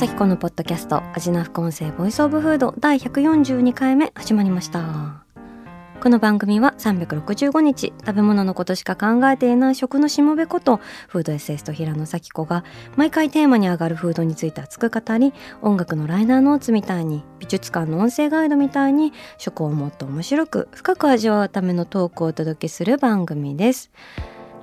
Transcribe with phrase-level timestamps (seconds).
[0.00, 5.26] 紗季子のポッドキャスト味な副音声 Voice of Food 第142回目始まりました。
[6.00, 10.78] この番組は365日食べ物のことしか考えていない食のしもべこと
[11.08, 12.64] フードエッセイスト平野紗季子が
[12.96, 23.90] 毎回テーマに上がるフードについて熱く語り音楽のライナーノーツみたいに美術館の音声ガイドみたいに食をもっと面白く深く味わうためのトークをお届けする番組です。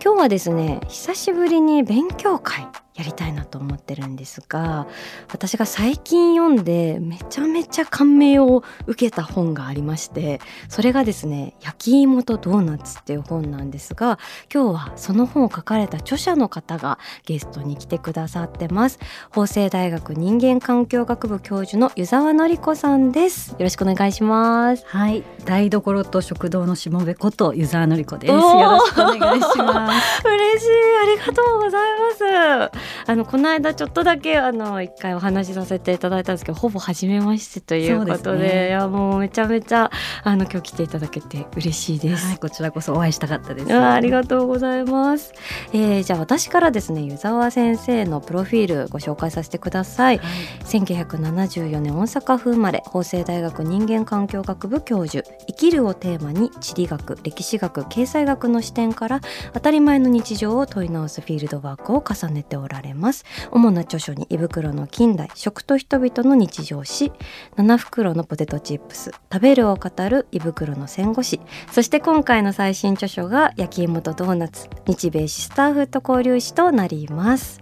[0.04, 4.88] 今日はですね久しぶりに勉強会やりたいなと思ってるんですが
[5.32, 14.20] 私が最近読んでめちゃめちゃ感銘を受けた本がありましてそれがですね「焼き芋とドーナツ」っていう本なんですが
[14.54, 19.00] 今日はその本を書かれた著者の方がゲストに来てくださってます。
[19.32, 23.52] 法政大学人間環境学部教授の湯沢典子さんです。
[23.52, 24.84] よろしくお願いします。
[24.88, 28.32] はい、台所と食堂のしもべこと湯沢のり子です。
[28.32, 30.24] よろしくお願いします。
[30.28, 30.88] 嬉しい。
[31.04, 38.68] ありがとうございますあのこの間ちょっとだけあの一回お話しさせていただいたんですけどほぼ初めましてということでね。
[38.70, 39.92] いやもうめちゃめちゃ
[40.24, 43.74] あの今日来ていただけて嬉しいです、はい、こちらこそお会いしたかったです。
[43.74, 45.34] あありがとうございます、
[45.74, 50.20] えー、じゃあ私からですね湯沢先生のプロフィールご紹介させてください。
[50.66, 55.28] 1974年大阪府生まれ法政大学人間環境学部教授。
[55.48, 59.22] 生きるをテーマに地理学歴史学経済学の視点から
[59.54, 63.26] 当たり前の日常を問い直すフィールドワークを重ねておられます。
[63.52, 67.12] 主な著書に胃袋の近代食と人々の日常史
[67.56, 71.40] 七袋のポテトチップス食べるを語る胃袋の戦後史
[71.72, 77.62] そして今回の最新著書が焼き芋とドーナツ日米シスターフード交流史となります。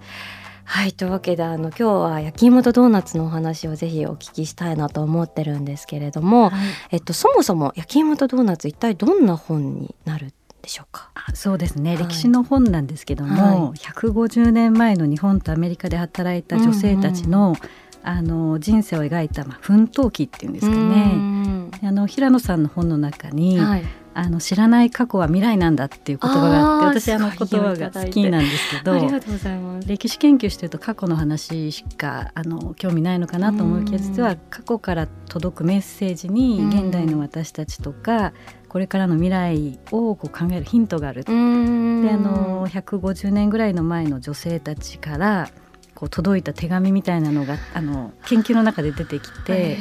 [0.67, 6.59] はいというわけであの今日は焼き芋とドーナツのお話をぜひお聞きしたいなと思ってるんですけれども、はい。
[6.91, 10.33] えっと、そもそも焼き芋とドーナツ一体どんな本になるん
[10.65, 11.11] でしょうか？
[11.13, 12.03] あそうですね、はい。
[12.03, 17.55] 歴史の本なんですけども、は150年前の日本とアメリカで働いた女性たちの、
[18.03, 21.05] あの人生を描いた、まあ、奮闘記っていうんですかうね。
[21.05, 23.83] んあの平野さんの本の中に、はい、
[24.13, 29.87] あの知らない過去は未来なんだっていう言葉があって私あの言葉が好きなんですけどありがとうございます。
[29.87, 36.69] 歴史研究してると過去の話しかあの興味ないのかなと思うけどうん実は過去から届くメッセージにうん。
[36.69, 38.33] 現代の私たちとか
[38.75, 41.23] これからの未来をこう考えるヒントがある。
[41.23, 45.49] でうんあの150年ぐらいの前の女性たちから
[45.93, 49.77] こう届いた手紙みたいなのがあの研究の中で出てきて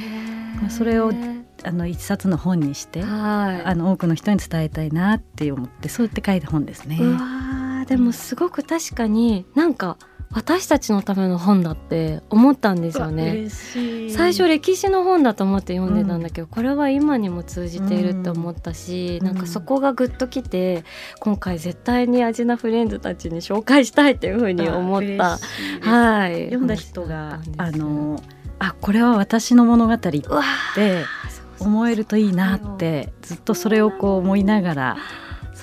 [0.61, 1.11] まあそれを
[1.65, 6.99] あの一冊の本にしてはいあの多くの人に伝えたいなって思ってそうやって書いた本ですね。
[7.01, 9.99] うわーでもすごく確かになんか
[10.35, 13.49] 私たちのための本だって思ったんですよね。
[14.11, 19.27] 最初歴史の本だと思って読んでたんだけど、これは今にも通じているって思ったし、うん。
[19.27, 20.85] なんかそこがグッときて
[21.21, 25.39] 今回絶対にアジナフレンズたちに紹介したいっていうふうに思った。
[25.89, 28.21] はい、読んだ人があ話の
[28.59, 30.11] あこれは私の物語って
[31.61, 34.97] 思えるといいなってずっとそれをこう思いながら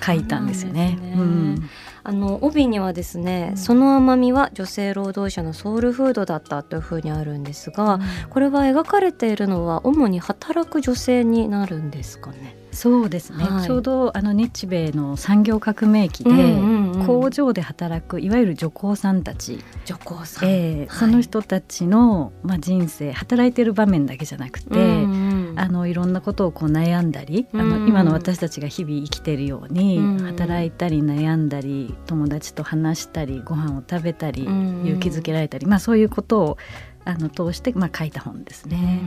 [0.01, 0.97] 書いたんですよね。
[0.97, 3.57] そうなんですねあの帯にはですね、うん。
[3.57, 12.55] その甘みは女性労働者のソウルフードだったというふうにあるんですが、これは描かれているのは主に働く女性になるんですかね？
[12.71, 13.65] そうですね、はい。
[13.65, 20.87] ちょうどあの日米の産業革命期で、うんうんうん工場で働くいわゆる女工さんたち、女工さん、えーはい。
[20.99, 27.69] その人たちの、まあ、人生働いてる場面だけじゃなくて、うんうんあのいろんなことをこう悩んだり、あうん。
[27.69, 30.17] の今の私たちが日々生きてるように、うん。
[30.19, 34.83] 働いたり悩んだり友達と話したりご飯を食べたり、うん。
[34.85, 36.57] 勇気づけられたり、まあ、そういうことを
[37.05, 39.01] あの通して、まあ、書いた本ですね。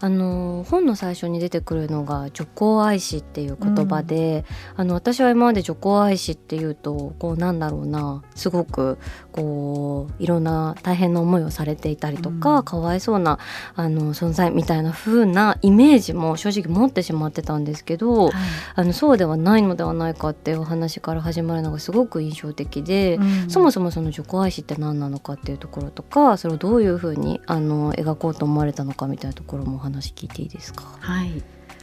[0.00, 4.44] あの本の最初に出てくるのが女工愛しっていう言葉で、
[4.76, 8.98] あの私は今まで女工愛しっていうとこうなんだろうなすごく
[9.32, 12.64] こういろんな大変な思いをされていたりとか、うん。
[12.64, 13.38] かわいそうな
[13.74, 18.32] あの存在みたいな風なイメージも正直持ってしまってたんですけど、はい。
[18.76, 23.16] あのそうではないのではないかっていうお話から始まるのがすごく印象的で。
[23.16, 23.50] うん。
[23.50, 30.84] そもそもその女工愛しって何なのかっていうところとかそれをどういうふうにあの描こうと思われたのかみたいなところもお話聞いていいですか？
[31.00, 31.42] はい。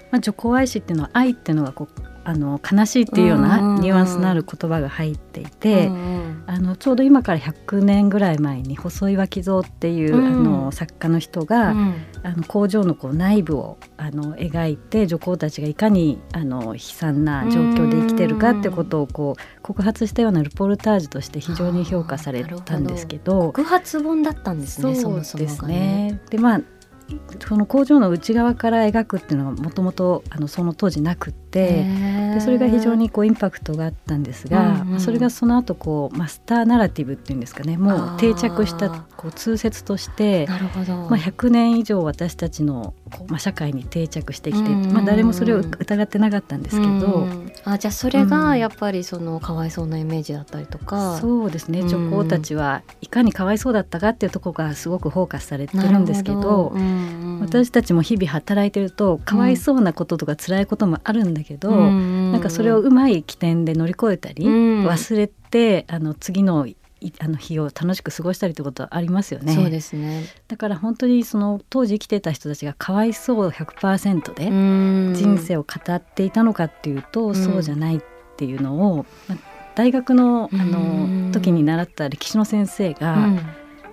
[0.09, 5.89] まあ、女工愛しっていうのは愛っていうのがこうあの悲しいっていうようなニュアンスのある言葉が入っていて、
[6.45, 11.73] あのちょうど今から100年ぐらい前に細岩木蔵っていう、あの作家の人が、あ
[12.31, 26.19] の工場のこう内部をあの描いて女工たちがいかにあの悲惨な状況で生きてるかってことをこう告発したようなルポルタージュとして非常に評価されたんですけど告発本だったんですねそうですね。
[26.29, 26.61] でまあ
[27.47, 31.85] その工場の内側から描くっていうのはもともとその当時なくって
[32.33, 40.59] でそれが非常にこうインパクトがあったんですが、うんうん、それがその後こうマスターナラティブっていうんですかねもう定着したこう通説としてまあ、
[41.19, 42.93] 100年以上私たちの
[43.27, 51.83] まあ、社会に定着してきて、うんうん、まあ、誰もそれを疑ってなかったんですけど、うんうん、あじゃあそれがやっぱりそのかわいそうなイメージだったりとか、うん、そうですね。
[51.83, 56.83] 女工たちはいかにかわいそうだったかっていうところがすごくフォーカスされてるんですけどど、うんう
[57.37, 66.67] ん、私たちも日々働いてるとかわいそうなこととか辛いこともあるんだけど、うん、なんかそれをうまい起点で乗り越えたり、忘れてあの次の
[67.19, 69.53] あの日を楽しく過ごしたりということはありますよね。
[69.53, 70.25] そうですね。
[70.47, 74.45] だから本当にその当時生きてた人たちがかわいそう100%で
[75.17, 78.01] 人生を語っていたのかっていうとそうじゃないっ
[78.37, 79.37] ていうのを、まあ、
[79.75, 83.29] 大学のあの時に習った歴史の先生が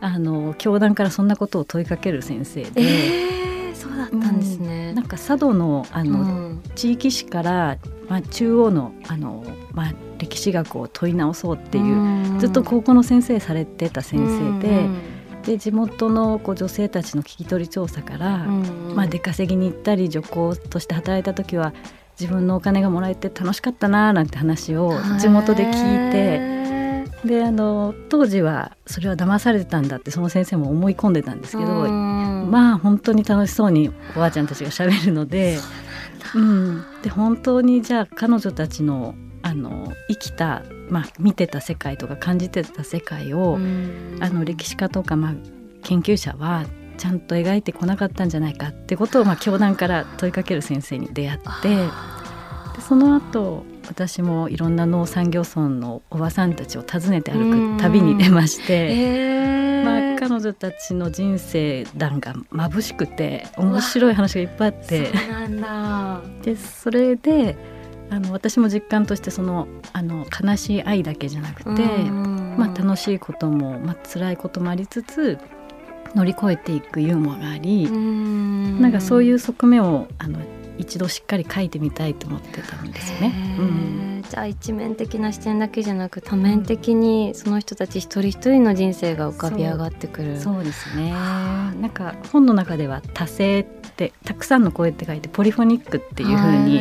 [0.00, 2.70] あの教団からそんなことを問いかける先生で。
[2.76, 4.92] えー、そうだったんですね。
[4.94, 7.78] なんか佐渡のあの、地域史から
[8.08, 15.14] まあ中央のあのまあ歴史学を問い直そうっていうずっと高校の先生されてた先生で。
[15.44, 18.38] で地元のこう女性たちの聞き取り調査から、
[18.94, 21.74] まあ、出稼ぎに行ったり女工として働いた時は
[22.18, 26.64] 自分のお金がもらえて楽しかったなーなんて話を地元で聞いて
[27.26, 35.58] であの当時はそれは騙されてたんだってその先生も思い込んでたんですけどまあ本当に楽しそうにおばあちゃんたちがしゃべるので。
[36.34, 43.58] うん、で本当にじゃあ彼女たちのあの生きた、まあ、見てた世界とか感じてた世界を、
[44.20, 45.34] あの歴史家とか、まあ、
[45.82, 46.64] 研究者は
[46.96, 65.12] ちゃんと描いてこなかったんじゃないかってことを、まあ、教団から問いかける先生に出会ってでその後私もいろんな農産業村のおばさんたちを訪ねて歩く旅に出まして、まあ、彼女たちの人生談が眩しくて面白い話がいっぱいあって。
[66.42, 67.56] でそれで
[68.10, 75.38] あの私も実感としてそのあの悲しい愛だけじゃなくて、まあ、楽しいことも、まあ辛いこともありつつ
[76.14, 78.80] 乗り越えていくユーモアがありん。
[78.80, 80.38] なんかそういう側面をあの
[80.78, 83.56] 一度しっかり書いてみたいと思ってたんですよね。
[83.58, 90.40] うん、じゃあ一面的な視点だけじゃなく多面的にその人たち一人一人の人生が浮かび上がってくる。
[90.40, 91.10] そうそうですね。
[91.10, 96.78] なんか本の中では多声ってたくさんの声って書いてポリフォニックっていうふうに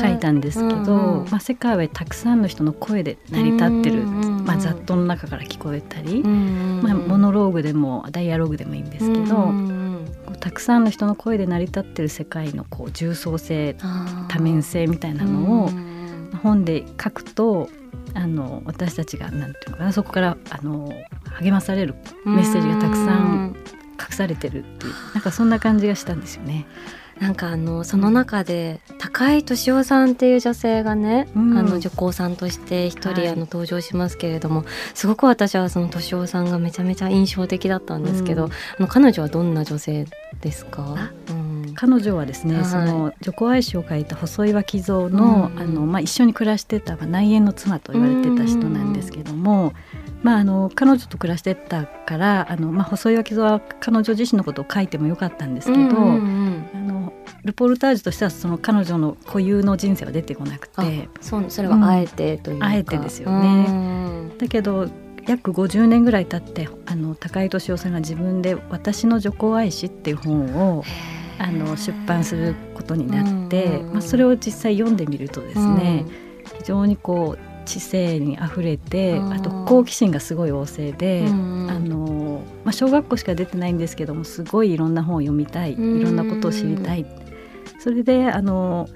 [0.00, 9.75] 書いたんですけど、うんうん、まあ、世界はたくさんの人の声で成り立ってる、まあ、雑踏の中から聞こえたり、まあ、モノローグでもダイアログでもいいんですけど。
[10.46, 13.74] たくさんの人の声で成り立ってる世界のこう重層性
[14.28, 15.70] 多面性みたいなのを
[16.40, 17.68] 本で書くと
[18.14, 20.88] あの私たちがなんていうのかなそこからあの
[21.40, 23.56] 励まされるメッセージがたくさん
[24.00, 26.64] 隠されてるっていうなんかそんな感じがしたんですよね。
[27.20, 40.06] なんかあのその中で高井敏夫さんっていう女性がね、うん、あの女工さんとして一人あの登場しますけれども、はい、すごく私はその敏夫さんがめちゃめちゃ印象的だったんですけど、うん、あの彼女はどんな女性
[40.40, 41.35] ですか、うん、
[41.76, 49.72] 彼女はですね、はい、その女工愛詩を書いた細岩木蔵の,、あのまあ、一緒に暮らしてた内縁の妻と言われてた人なんですけども。
[50.22, 57.12] まあ、あの彼女と暮らしてたからあの、まあ、細岩木蔵は彼女自身のことを書いてもよかったんですけど、うんうんうん、あの
[57.44, 61.08] ルポルタージュとしてはその彼女の固有の人生は出てこなくて。
[61.20, 64.30] そそれはあえてというか、うん、あえてですよね。
[64.38, 64.88] だけど
[65.26, 70.84] 約50年ぐらい経ってあの高井敏夫さんが自分で「私の女工愛詩」っていう本を
[71.38, 76.04] あの出版することになって、まあ、それを実際読んでみるとですね、
[76.58, 87.04] 非常にこう知性にあふれてあと好奇心がすごい旺盛で、あのまあ、小学校しか出てないんですけどもすごいいろんな本を読みたいいろんなことを知りたい。
[87.78, 88.88] それであの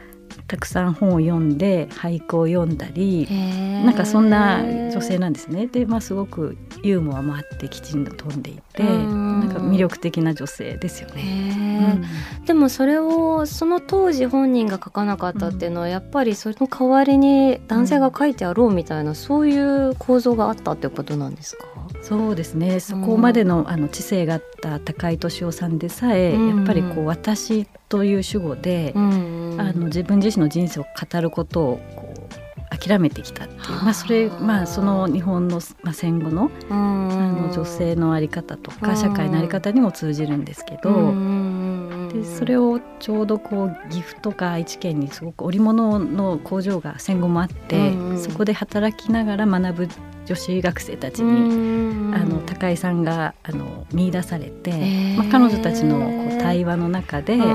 [0.50, 3.28] たくさん本を読んで俳句を読んだり
[3.84, 5.68] なんかそんな女性なんですね。
[5.68, 12.02] で、まあ、すごくユーモアもあってきちんと飛んでいてなんか魅力的な女性ですよね。
[12.40, 21.64] うん、でもそれをその当時本人が書かなかったっていうのは、やっぱりその代わりに男性が書いてあろうみたいな、そういう構造があったってことなんですか？
[22.02, 22.80] そうですね。
[22.80, 29.02] そこまでの,、あの知性があった高井敏夫さんでさえ、やっぱりこう私という主語で、ああ
[29.72, 41.14] の自分自身の人生を語ることをこう諦めてきたっていう、まあ、それ、まあ、その日本の、まあ、戦後のあの女性の在り方とか社会の在り方にも通じるんですけど。
[42.10, 49.88] でそれをちょうどこう岐阜とか愛知県にすごく織物の工場が戦後もあって、そこで働きながら学ぶ
[50.30, 57.46] 女子学生たちにあの高井さんがあの見出されて、まあ、彼女たちのこう対話の中で、や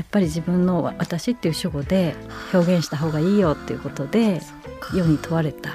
[0.00, 2.14] っぱり自分の「私」っていう主語で
[2.54, 4.40] 表現した方がいいよっていうことで
[4.94, 5.70] 世に問われた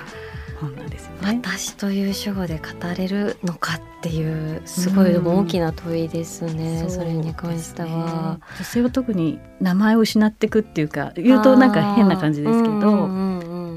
[0.61, 1.41] 本なんですよね。
[1.43, 2.65] 私という主語で語
[2.97, 13.26] れるのかっていうすごい大きな問いですね、うん、それに関しては、ね、女性は特に名前を失っていくっていうか言うとなんか変な感じですけど、うんうんうん、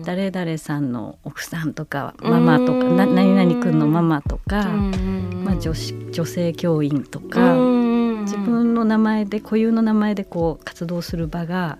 [0.05, 7.55] 誰々さんの奥さんとかママとか、な何々くんのママとか、まあ、女子女性教員とか。
[8.21, 11.79] 自分の名前で固有の名前でこう活動する場が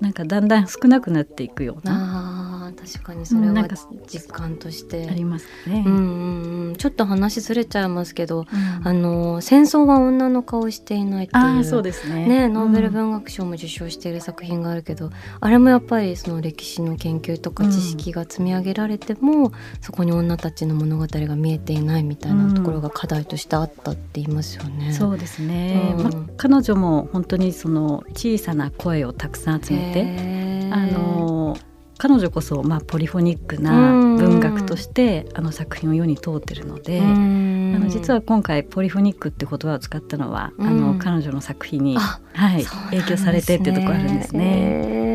[0.00, 2.35] なんかだんだん少なくなっていくような
[2.72, 3.68] 確かにそれは
[4.06, 5.08] 実感として。
[5.08, 11.64] ありますね、うんうん、ちょっと話ずれちゃいますけど、うん、あの戦争は女の顔していないっていう。
[11.64, 12.26] そうですね。
[12.26, 24.92] ねノーベル文学賞も受賞している作品があるけど、うん、あれもやっぱりその歴史の研究とか知識が積み上げられても、そこに女たちの物語が見えていないみたいなところが課題としてあったって言いますよね。
[24.92, 31.56] そうですね、ま彼女も本当にその小さな声をたくさん集めてあの
[31.98, 42.20] 彼女こそ、まあ、ポリフォニックな文学としてあの作品を世に通ってるのであの実は今回ポリフォニックって言葉を使ったのはあの彼女の作品に、は
[42.58, 45.06] い、影響されてっていうところあるんですね。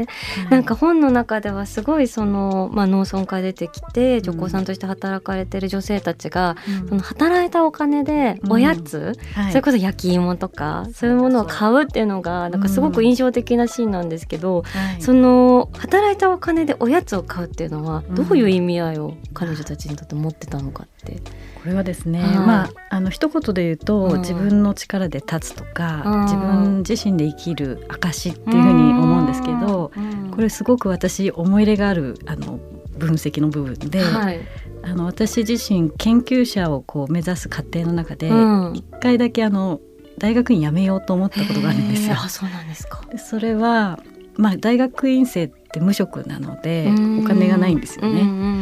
[0.49, 14.63] なんか本の中ではすごいその、まあ、農村から出てきて女工さんとして働かれてる女性たちが、うん、その働いたお金でおやつ、うんはい、それこそ焼き芋とかそういうものを買うっていうのがなんかすごく印象的なシーンなんですけど、
[14.95, 21.17] うん、その働いたお金ででおやつを買うっていうのはどういう意味合いを彼女たちにとって持ってたのかって。
[21.61, 29.91] これはですね、まああの一言で言うと、うん、自分の力で立つとか、うん、自分自身で生きる証っていうふうに思うんですけど、
[30.33, 32.59] これすごく私思い入れがあるあの
[32.97, 34.39] 分析の部分で、はい、
[34.81, 38.31] あの私自身研究者をこう目指す過程の中で
[38.73, 39.81] 一、回だけあの
[40.17, 42.15] 大学院辞めようと思ったことがあるんですよ。
[42.17, 43.03] あそうなんですか。
[43.17, 43.99] それは
[44.37, 48.61] まあ、大学院生って無職なのでお金がないんですよね。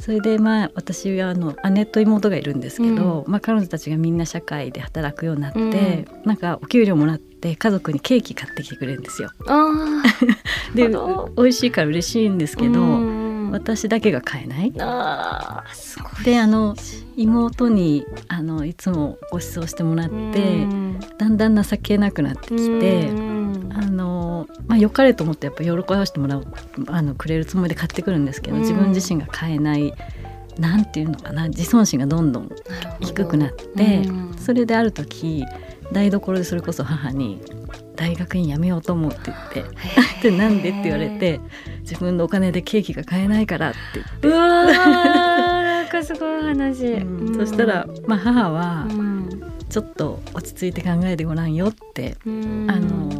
[0.00, 9.30] それでまあ私はあの姉と妹がいるんですけど、うん、まあ、彼女たちがみんな社会で働くようになって、うん、なんかお給料もらって家族にケーキ買ってきてくれるんですよ。
[10.74, 10.88] で
[11.36, 12.80] 美味しいから嬉しいんですけど、
[13.50, 14.72] 私だけが買えない。
[14.78, 15.64] あ
[16.24, 16.76] であの
[17.16, 20.66] 妹にあのいつもご馳走してもらって、
[21.18, 23.37] だんだん情けなくなってきて、
[23.80, 26.46] あのまあ、良かれと思ってやっぱ喜ばせてもらう
[26.88, 29.94] あのくれるつもりで買ってくるんですけど、自分自身が買えない。
[30.58, 32.50] なんていうのかな自尊心がどんどん
[32.98, 34.02] 低くなって、
[34.38, 35.44] それである時
[35.92, 37.40] 台所でそれこそ母に
[37.94, 39.72] 大学院辞めようと思うって言っ
[40.22, 41.40] て「でなんで?」って言われて
[41.82, 44.28] 「自分のお金でケーキが買えないから」って言って。
[44.28, 48.86] うわなんかすごい話、うん、そしたら、まあ、母は、
[49.70, 53.17] ちょっと落ち着いて考えてごらんよって、あの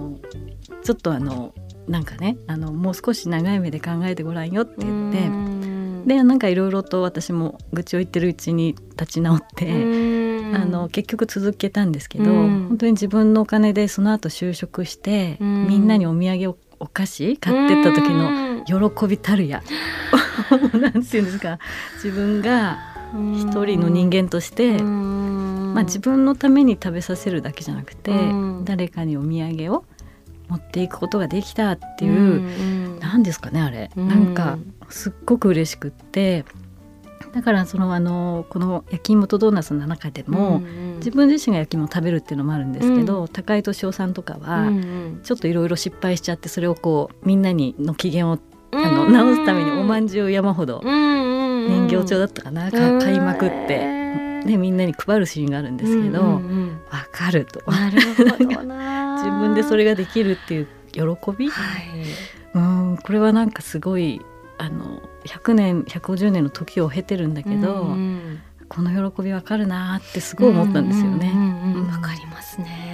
[0.88, 1.52] ちょっとあの
[1.86, 10.38] なんかねあのもう少し長い目で考えてごらんよって言って、でなんかいろいろと私も愚痴を言ってるうちに立ち直って。
[10.54, 19.62] あの結局続けたんですけど、うん、本当に自分のお金でその後就職して、うん、みんなにお土産をお菓子買ってった時の喜びたるや、
[20.72, 21.58] なんていうんですか。
[21.96, 22.78] 自分が
[23.34, 28.10] 一人の人間として、まあ、自分のために食べさせるだけじゃなくて、
[28.64, 29.84] 誰かにお土産を
[30.48, 36.44] 持っていくことができたっていう何、ん、ですかねあれ、なんかすっごく嬉しくって。
[37.32, 44.70] だからそのあのこの焼き芋とドーナツの中でも、うんうん、自分自身が焼き芋を食べるっていうのもあるんですけど、うん、高井敏夫さんとかは、
[45.22, 48.38] ちょっといろいろ失敗しちゃってそれをこうみんなにの機嫌を
[48.72, 53.98] あの直すためにおまんじゅう山ほど人形町だったかな、買いまくって。
[54.44, 56.80] でみんなに配るシーンがあるんですけど、わ、うんうん、
[57.12, 57.60] かると。
[57.70, 58.62] なるほど
[59.18, 61.02] 自分でそれができるっていう喜
[61.36, 61.86] び、はい、
[62.54, 64.20] うんこれはなんかすごい
[64.58, 71.32] あの100年150年の時を経てるんだけど、うんうん、この喜びわかるなってすごい思ったんですよね。
[71.90, 72.87] わかりますね。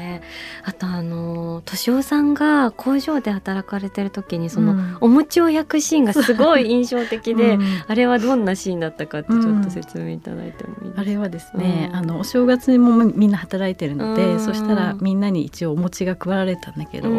[0.65, 17.11] あとあの敏夫さんが工場で働かれてる時にその、うん、お餅を焼くシーンがすごい印象的で、うん、あれはどんなシーンだったかってちょっと説明いただいてもいいですか、あれはですね、あのお正月にもみんな働いてるので、そしたらみんなに一応お餅が配られたんだけど、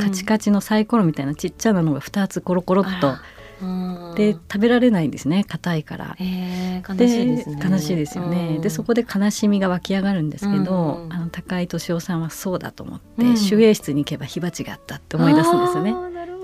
[0.00, 3.14] カチカチのサイコロみたいなちっちゃなのが2つコロコロっと。
[4.16, 5.44] で食べられないんですね。
[5.44, 7.70] 硬いから、えー、悲しいですね。
[7.70, 15.94] 悲しいですよね、でそこで悲しみが湧き上がるんですけど、あの高井敏夫さんはそうだと思って、守衛室に行けば火鉢があったって思い出すんですよね。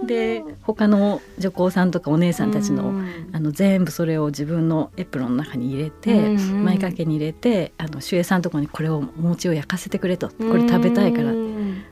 [0.06, 2.92] で他の女工さんとかお姉さんたちの,、
[3.32, 11.32] あの全部それを自分のエプロンの中に入れて、前掛けに入れてあの守衛さんとこにこれをお餅を焼かせてくれとこれ食べたいから、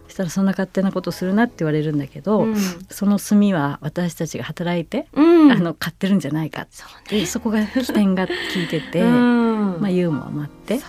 [0.07, 2.47] そしたらそんな勝手なことするなって言われるんだけど、
[2.91, 5.21] その炭は私たちが働いて、あ
[5.57, 10.81] の買ってるんじゃないかそ,、ね、そこが起点が効いてて、まあ、ユーモアもあって。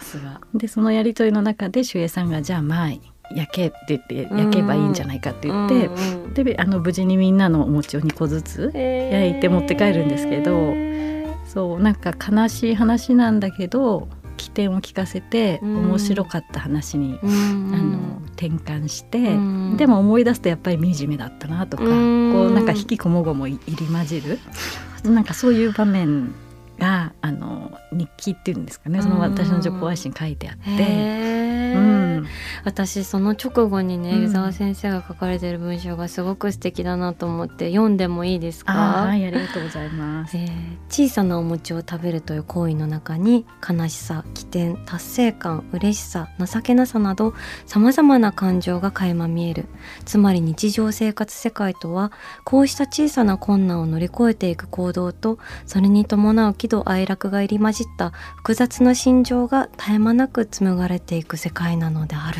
[0.53, 2.91] でそのやり取りの中で守衛さんが「じゃあまあ
[3.35, 14.07] 焼けって言って焼けばいいんじゃないかって言って、うんうん、であの無事にみんなのお餅を2個ずつ焼いて持って帰るんですけど、えー、そうなんか悲しい話なんだけど
[14.37, 24.39] 起点を聞かせて面白かった話に、うん、あの転換して、うん、でも思い出すとやっぱり惨めだったなとか、うん、こうなんか引きこもごも入り混じる。
[25.03, 26.33] なんかそういう場面
[26.77, 29.01] があの日記っていうんですかね。
[29.01, 32.08] その私の女工愛心書いてあって、うん、
[32.63, 38.73] 私その直後にね、湯沢先生が書かれてる文章がすごく素敵だなと思って読んでもいいですか？
[38.73, 40.49] はいありがとうございます、えー、
[40.89, 47.33] 小さなお餅を食べるという行為の中に悲しさ起点達成感嬉しさ情けなさなど
[47.65, 49.65] さまざまな感情が垣間見える。
[50.05, 52.11] つまり日常生活世界とは
[52.43, 62.39] こうした小さな困難を乗り越えていく行動とそれに伴う喜怒哀楽が入り混じった複雑な心情が絶え間なく紡がれていく世界なのである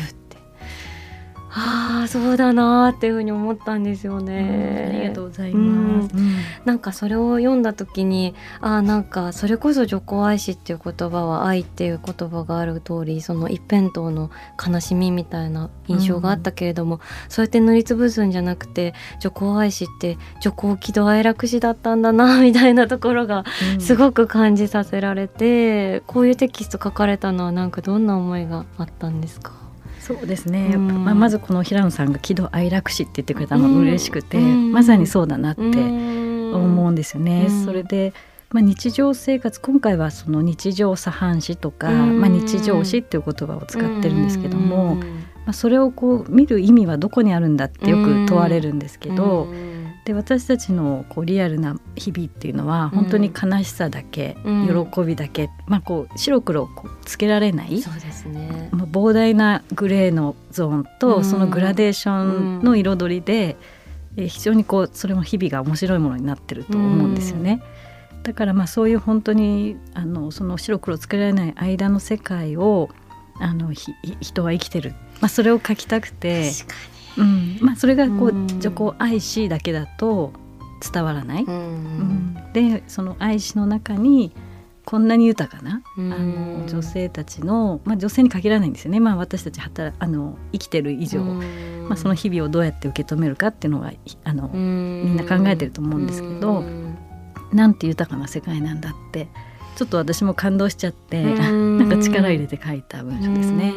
[1.52, 14.30] ああそうだなっていうふうに思ったんですよね、うん、ありがとうございます、うん、なんかそれを読んだ時にああなんかそれこそ女工愛しっていう言葉は愛っていう言葉がある通りその一辺倒の
[14.64, 23.44] 悲しみみたいな印象があったけれども、うん、そうやって塗りつぶすんじゃなくて女工愛しって女工喜怒哀楽史だったんだなみたいなところが
[23.80, 29.59] すごく感じさせられて、こういうテキスト書かれたのはなんかどんな思いがあったんですか？
[30.00, 37.48] そうですね、まあ、まずこの平野さんが喜怒哀楽史って言ってくれたのが嬉しくて、まさにそうだなって思うんですよね。
[37.64, 38.12] それで
[38.52, 45.04] まあ、日常生活今回はその日常茶飯事とか、まあ、日常史っていう言葉を使ってるんですけども、ま
[45.50, 49.46] あ、それをこう見る意味はどこにあるんだってよく問われるんですけど。
[50.04, 63.56] で私たちのこうリアルな日々っていうのは本当に悲しさだけ、うん、喜びだけ、まあ、こう白黒こうつけられないそうですね、まあ、膨大なグレーのゾーンとそのグラデーションの彩りで、
[64.16, 67.62] うん、非常にこうそれも日々が面白いものになってると思うんですよね。
[68.12, 72.88] うん、だからまあそういう本当にあのその白黒つけられない間の世界を
[73.38, 76.50] あのひ人は生きてる、まあ、それを書きたくて。
[76.50, 77.58] 確かにうん。
[77.60, 80.32] まあ、それがこう愛しだけだと
[80.92, 81.44] 伝わらない。
[81.44, 84.32] うん、でその愛しの中に
[84.84, 93.92] こんなに豊かな、あの女性たちの、まあ、女性に限らないんですよね、まあ、私たち働あの生きてる以上、まあ、その日々をどうやって受け止めるかっていうのが
[94.24, 96.64] あのみんな考えてると思うんですけど
[97.52, 99.28] なんて豊かな世界なんだって
[99.80, 103.72] ちょっと私も感動しちゃってなんか力入れて書いた文章ですね。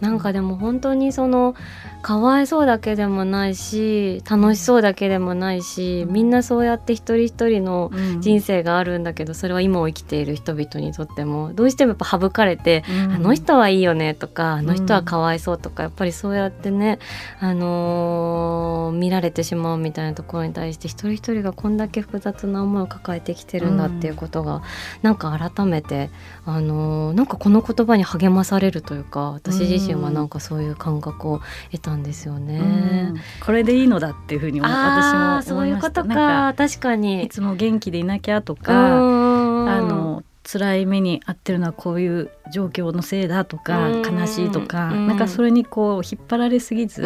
[0.00, 1.54] なんかでも本当にその
[2.02, 16.98] かわいそうだけでもないし楽しそうだけでもないしみんなそうやって一人一人の人生があるんだけどそれは今を生きている人々にとってもどうしてもやっぱ省かれて、あの人はいいよねとかあの人はかわいそうとかやっぱりそうやってね、
[17.38, 24.62] あのー、見られてしまうみたいなところに対して一人一人がこんだけ複雑な思いを抱えてきてるんだっていうことが、
[25.02, 26.10] なんか改めて
[26.44, 33.14] あのなんかこの言葉に励まされるというか私自身はなんかそういう感覚を得たんですよね。
[33.44, 36.54] これでいいのだっていうふうに私もそういうことか。
[36.56, 37.24] 確かに。
[37.24, 47.02] いつも元気でいなきゃとかあの辛い目に遭ってるのはこういう状況のせいだとか悲しいとかなんかそれにこう引っ張られすぎず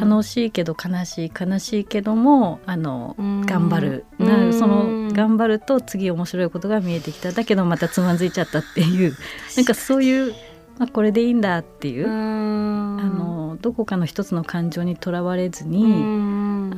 [0.00, 4.04] 楽しいけど悲しい悲しいけどもあの頑張る。
[4.18, 9.14] なその頑張ると次面白いことが見えてきただけどまたつまずいちゃったっていう
[9.56, 10.34] なんかそういう、
[10.78, 15.84] まあ、これでいいんだっていうあのどこかの一つの感情にとらわれずに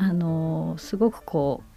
[0.01, 1.68] あのすごくこう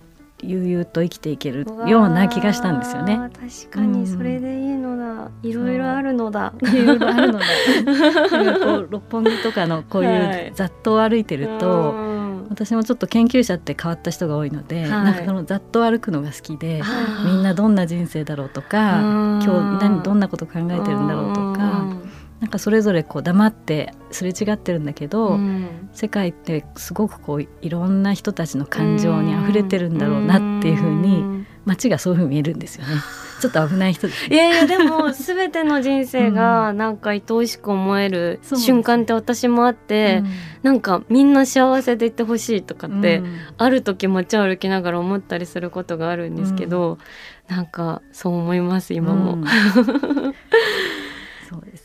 [0.43, 3.17] 悠々と生きていけるような気がしたんですよね。
[3.17, 6.53] 確かにそれでいいののだいろいろあるのだ。
[6.61, 7.45] いろいろあるのだ。
[8.89, 16.81] 六本木とかのこういう雑踏を歩いてると、はい、私もちょっと研究者って変わった人が多いので、はい、なんかその雑踏を歩くのが好きで
[17.25, 19.47] みんなどんな人生だろうとか今日
[19.81, 22.00] 何どんなこと考えてるんだろうとか。
[22.41, 32.95] なんかそれぞれこう黙ってすれ違ってるんだけど、うん、世界ってすごくこういろんな人たちの感情にあふれてるんだろうなっていうふうに街がそういうふうに見えるんですよね。
[33.41, 46.99] ちょっと危ない人いやいやでも全ての人生がなんか愛おしく思える瞬間って私もあって、うん、なんかみんな幸せでいてほしいとかって、うん、ある時街歩きながら思ったりすることがあるんですけど、
[47.49, 49.33] うん、なんかそう思います今も。
[49.33, 49.45] うん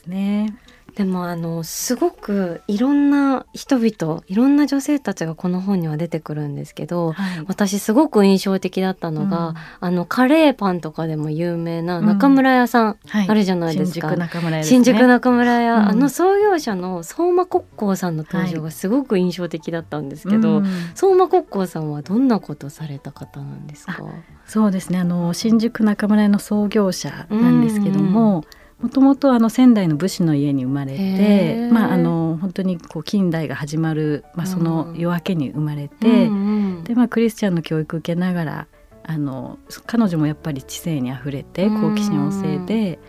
[0.07, 0.55] ね。
[0.95, 23.99] でもあのすごくいろんな人々いろんな女性たちがこの本には出てくるんですけど、はい、私すごく印象的だったのが、うん、あのカレーパンとかでも有名な中村屋さん、あるじゃないですか、新宿中村屋、ね、新宿中村屋、うん、あの創業者の相馬国交さんの登場がすごく印象的だったんですけど、はい、相馬国交さんはどんなことされた方なんですか？
[24.47, 24.97] そうですね。
[24.97, 28.43] あの新宿中村屋の創業者なんですけども、うん
[28.81, 38.67] もともとあの仙台の武士の家に生まれて、まあ、あの本当にこう近代が始まる、まあ、その夜明けに生まれて、うん、でまあ、クリスチャンの教育を受けながら
[39.03, 42.99] あの彼女もやっぱり知性にあふれて好奇心旺盛で。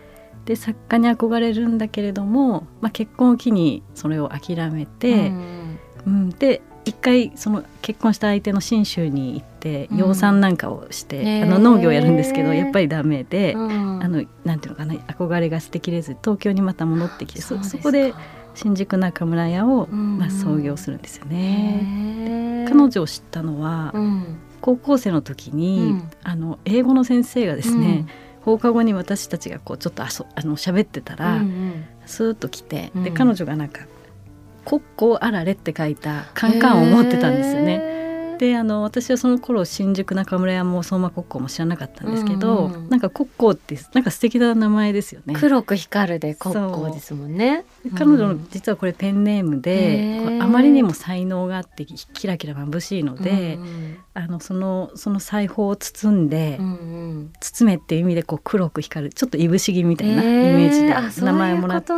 [0.45, 5.77] で作家に憧れるんだけれども、まあ、結婚を機にそれを諦めて、うん、
[6.07, 18.13] うん、で一回その結婚した相手の信州に行って養蚕なんかをして、うん、あの農業をやるんですけどやっぱりダメで、うん、あのなんていうのかな憧れが捨てきれず東京にまた戻ってきてそそこで
[18.55, 22.65] 新宿中村屋を、まあ、創業するんですよね。
[22.67, 23.93] 彼女を知ったのは、
[24.59, 28.05] 高校生の時に、あの英語の先生がですね、
[28.41, 33.81] 放課後に私たちがこうちょっとあそあの喋ってたら、うんうん、スーッと来てで彼女がなんか
[34.65, 38.08] 国交あられって書いたカンカンを持ってたんですよね。
[38.39, 45.35] であの私はその頃新宿中村屋も相馬国交も知らなかったんですけど、うんうん、なんか国交ってなんか素敵な名前ですよね。
[45.37, 47.65] 黒く光るで国交ですもんね。
[47.97, 56.71] 彼女の実はこれペンネームで、あまりにも才能があってキラキラ眩しいので、うんうん、あのそのその裁縫を包んで、うんう
[57.23, 60.71] ん、包めっていう意味でこう黒く光るちょっといぶし銀みたいなイメー
[61.11, 61.93] ジで名前をもらって、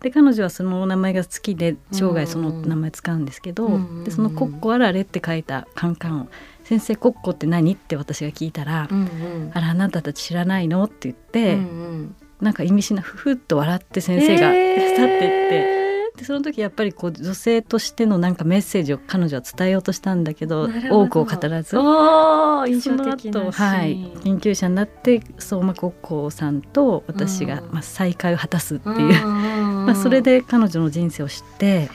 [0.00, 6.28] で彼女はその名前が好きで生涯その名前使うんですけど、うんうん、でその国交あられって書いたカンカンを
[6.64, 15.76] 「先生国庫って何?」って私が聞いたら「うんうん、あらあなたたち知らないの?」って言って、うんうん、なんか意味深なふふっと笑って先生が去っていって。
[16.16, 31.90] でその時やっぱりこう女性としてのなんかメッセージを彼女は伝えようとしたんだけど多くを語らず印象的なはい、研究者になって相馬国交さんと私が、まあ、再会を果たすっていう、 まあ、それで彼女の人生を知って。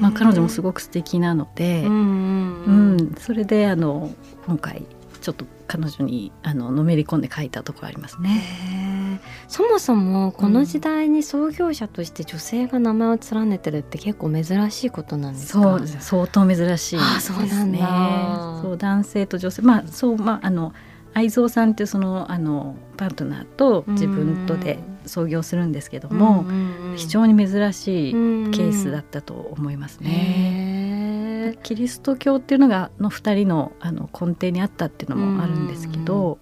[0.00, 4.10] まあ、彼女もすごく素敵なので、うん、うん、それであの
[4.46, 4.86] 今回
[5.20, 9.20] ちょっと彼女にあののめり込んで書いたところありますね。
[9.48, 15.62] そもそもこの時代に創業者として女性が名前を連ねてるって結構珍しいことなんですか？
[15.62, 17.32] そうです相当珍しいです
[17.66, 17.80] ね。
[18.62, 20.72] そう男性と女性まあそうまああの
[21.14, 24.78] 愛蔵さんってそのあのパートナーと自分とで
[25.08, 26.44] 創業するんですけども、
[26.96, 31.56] 非常に珍しいケースだったと思いますね。
[31.62, 36.38] キリスト教っていうのがの2人のあの根底にあったっていうのもあるんですけど、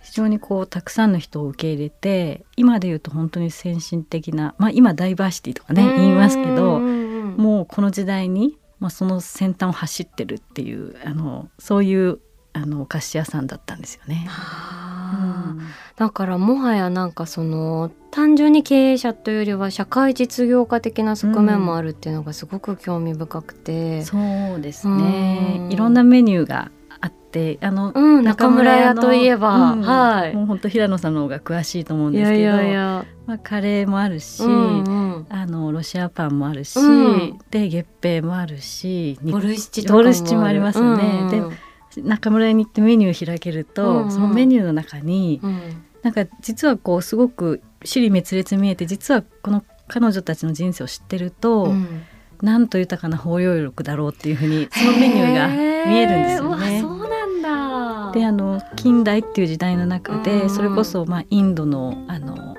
[0.00, 12.20] 非常にこうたくさんの人を受け入れて今で言うと本当に先進的な、まあ、今ダイバーシティとかね言いますけどもうこの時代に、まあ、その先端を走ってるっていうあのそういう
[12.52, 14.28] あのお菓子屋さんだったんですよね。
[14.28, 15.16] う
[15.52, 15.60] ん、
[15.96, 24.18] だからもはやなんかその単純に経営者というよりは社会実業家的な側面もあるっていうのがすごく興味深くて、うん、そ
[24.58, 30.34] うですね、いろんなメニューがあってあの、うん、中村屋といえば、うん、はい。
[30.34, 41.04] もう本当平野さんの方が詳しいと思うんですけどいやいやまあ、カレーもあるし、うんうん、あのロシアパンもあるし、うん、で月餅もあるしボルシチもありますよね。
[41.04, 41.56] うんうん、で
[41.96, 45.60] 中村屋に行ってメニューを開けると、うんうん、そのメニューの中に、うん、
[46.02, 52.02] なんか実はこうすごく尻滅裂見えて実はこの彼女たちの人生を知ってると、うん、
[52.42, 56.80] なんと豊かな包容力だろうっていうふうにそのメニューが見えるんですよね。
[56.80, 58.12] そうなんだ。
[58.12, 62.56] であの近代っていう時代の中で、それこそまあインドのあの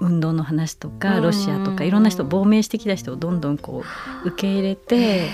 [0.00, 3.84] 運動の話とかロシアとかいろんな人亡命してきた人をどんどんこ
[4.24, 5.28] う受け入れて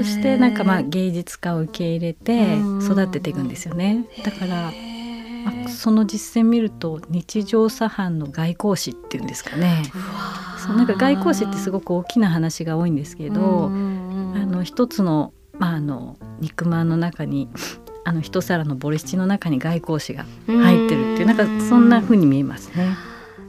[0.00, 4.06] そしてなんかまあ芸術家を受け入れて育てていくんですよね。
[4.24, 4.72] だから
[5.44, 9.82] まあ、その実践見ると日常茶飯の外交史っていうんですかね。
[10.58, 17.48] そうなんか外交史ってすごく大きな話が多いんですけど、あの一つの,、まあ、あの肉まんの中に
[18.04, 22.96] あの一皿のボルシチの中に外交史が入ってるっていうなんかそんな風に見えますね。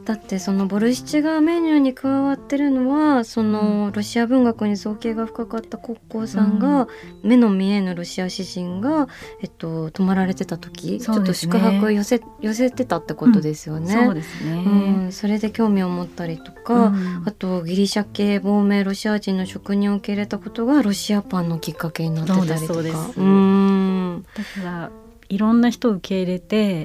[0.04, 6.88] だってそのボルシチがメニューに加わってるのはそのロシア文学に造形が深かった国交さんが、
[7.22, 9.08] 目の見えぬロシア詩人が、
[9.42, 13.94] えっと、泊まられてた時、ね、ちょっと宿泊寄せ寄せてたってことですよね。
[13.94, 14.68] うん、そうですね、う
[15.08, 22.80] ん、それで興味を持ったりとか、うん、あとギリシャ系亡命ロシア人の職人を受け入れたことがロシアパンのきっかけになってたりとか。
[23.16, 24.24] うん。
[24.34, 24.90] だから
[25.28, 26.84] いろんな人を受け入れて、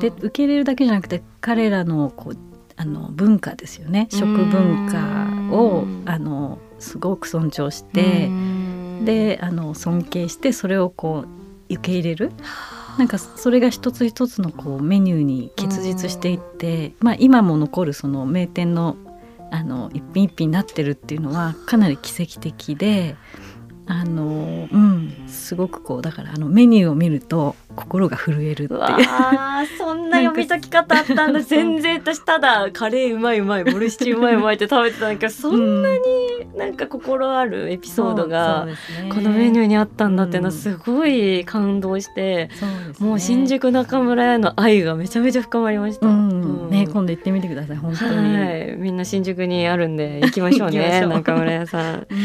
[0.00, 2.36] で受け入れるだけじゃなくて彼らのこう
[2.76, 4.08] あの文化ですよね。
[4.10, 8.28] 食文化をあのすごく尊重して
[9.04, 12.32] であの尊敬してそれをこう受け入れる。
[12.98, 18.96] なんかそれが一つ一つのこうメニューに結実していって、まあ、今も残るその名店の
[19.50, 23.16] あの一品一品になってるっていうのはかなり奇跡的で
[23.86, 25.12] あのうん。
[25.26, 28.78] すごくこうだからあのメニューを見ると心が震えるっていう。
[28.78, 31.40] あそんな読み解き方あったんだ。
[31.42, 35.98] 全然私ただカレーうまいうまいボルシチうまいうまいって食べてたんだけどそんなに
[36.56, 38.68] なんか心あるエピソードが
[39.12, 42.48] このメニューにあったんだっていうのはすごい感動して、
[43.00, 52.06] うん、もう新宿中村への愛がめちゃめちゃ深まりました、うんうん、ね今度行ってみてください本当に、はい、みんな新宿にあるんで行きましょうね 中村屋さん。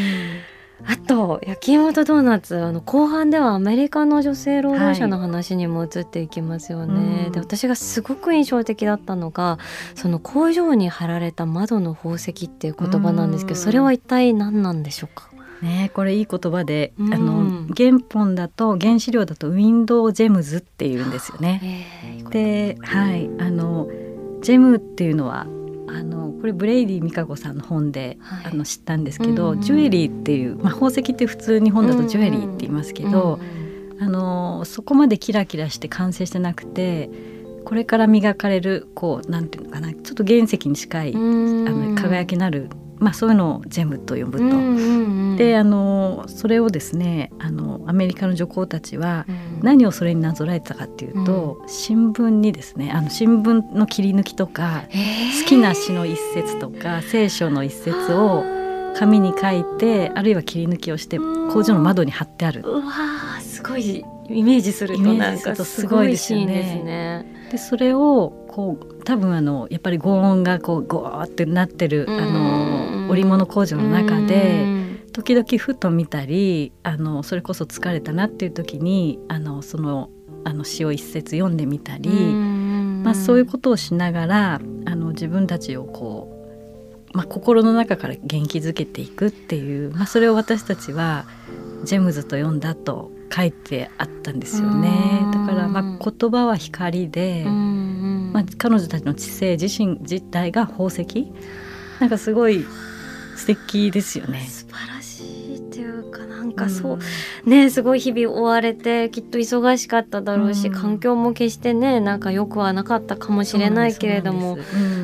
[0.86, 7.24] あと焼き芋とドーナツあの後半ではアメリカの女性労働者の話にも移っていきますよね。
[7.24, 9.60] はい、で私がすごく印象的だったのが
[9.96, 15.30] その工場に貼られた窓の宝石っていう言葉なんですけどそれは一体何なんでしょうか？
[15.62, 21.86] ね、これいい言葉で、あの原本だと原資料だとウィンドウジェムズっていうんですよね。
[22.30, 23.90] で、はい、あの
[24.40, 25.48] ジェムっていうのは
[25.90, 37.10] あのこれブレイディみかこさんの本で、はい、あの知ったんですけど、うんうん、ジュエリーっていう、まあ、宝石って普通日本だとジュエリーって言いますけど、うんうん、あのそこまでキラキラして完成してなくて
[37.66, 42.70] これから磨かれるこうなんていうのかなちょっと原石に近い、あの輝きなる
[43.00, 44.46] まあ、そういうのを gem と呼ぶと。
[44.46, 44.78] うんうん
[45.32, 49.26] うん、であのそれをですねあのアメリカの女工たちは
[49.62, 54.84] 何をそれになぞらえたかっていうと、うん、新聞にですねあの新聞の切り抜きとか
[55.42, 58.44] 好きな詩の一節とか聖書の一節を
[58.98, 62.62] 紙に書いてあるいは切り抜きをして工場の窓に貼ってある。
[62.66, 67.26] うわすごいイメージするとなんかすごいですよね。
[67.52, 74.68] でそれをこう多分あのやっぱり轟音がこうゴーってなってるあの織物工場の中で
[75.14, 80.12] 時々ふと見たりあのそれこそ疲れたなっていう時にあのその
[80.44, 86.32] あの詩を一節読んでみたり、まあ、そういうことをしながらあの自分たちをこ
[87.12, 91.26] う、まあ、心の中から元気づけていくっていう、まあ、それを私たちは
[91.84, 95.26] ジェムズと読んだと書いてあったんですよね。
[95.34, 97.46] だからまあ言葉は光で、
[98.32, 101.32] まあ、彼女たちの知性自身自体が宝石
[102.00, 102.66] なんかすごい
[103.36, 104.48] 素敵ですよね。
[106.50, 107.00] なんかそう、
[107.46, 114.58] うん、ねすごい日々追われてきっと忙しかっただろうし、うん、環境も決してねなんかよくはなかったかもしれないけれども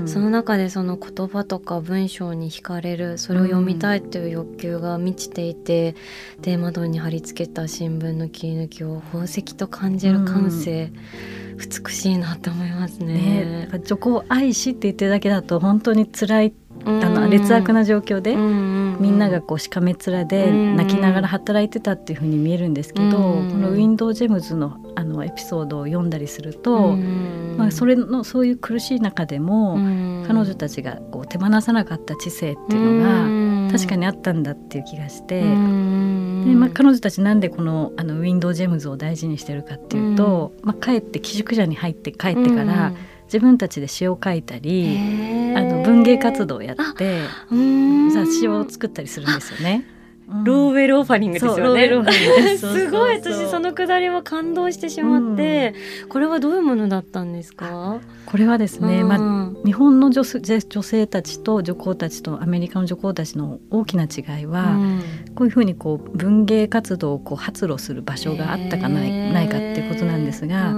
[0.06, 5.96] その中でその言葉とか文章に惹かれるそれを読みたいという欲求が満ちていて、
[6.38, 10.92] うん、で窓に貼り付けた新聞の切り抜きを宝石と感じる感性、
[11.58, 13.68] 美しいなと思いますね。
[13.70, 23.24] ね女工愛しって言ってるだけだと本当に辛いあの劣悪な状況で、みんながこうしかめ面で泣きながら働いてたっていうふうに見えるんですけど、こ
[23.58, 26.96] のウィンドウジェムズのあのエピソードを読んだりすると、
[27.58, 29.76] まあ、それのそういう苦しい中でも、
[30.28, 42.94] 彼女たちがこう手放さなかった知性っていうのが確かにあったんだっていう気がして、でまあ、彼女たちなんでこのあのウィンドウジェムズを大事にしてるかっていうと、まあ、帰って寄宿舎に入って帰ってから、
[43.26, 44.98] 自分たちで詩を書いたり
[45.56, 47.22] あの文芸活動をやって
[48.14, 49.86] 雑誌を作ったりするんですよね。
[50.28, 51.88] ローウェルオファリングですよね。
[52.58, 52.66] す。
[52.90, 53.18] ごい。
[53.18, 58.00] 私そのくだりは感動してしまって、うん、これはどういうものだったんですか？
[58.26, 65.02] これはですね、うん、まあ日本の女女性たちと女工たちとアメリカの女工たちの大きな違いは、うん、
[65.36, 70.76] こういうふうにこう文芸活動をこう発露する場所があったかないないかっていうことなんですが。